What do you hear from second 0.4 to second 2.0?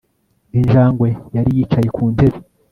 Injangwe yari yicaye